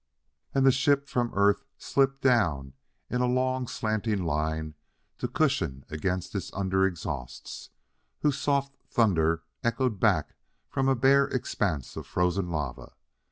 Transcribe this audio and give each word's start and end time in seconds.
And 0.55 0.65
the 0.65 0.71
ship 0.71 1.07
from 1.07 1.29
Earth 1.35 1.63
slipped 1.77 2.23
down 2.23 2.73
in 3.11 3.21
a 3.21 3.27
long 3.27 3.67
slanting 3.67 4.23
line 4.25 4.73
to 5.19 5.27
cushion 5.27 5.85
against 5.89 6.33
its 6.33 6.51
under 6.53 6.87
exhausts, 6.87 7.69
whose 8.23 8.39
soft 8.39 8.75
thunder 8.89 9.43
echoed 9.63 9.99
back 9.99 10.33
from 10.67 10.89
a 10.89 10.95
bare 10.95 11.27
expanse 11.27 11.95
of 11.95 12.07
frozen 12.07 12.49
lava. 12.49 12.95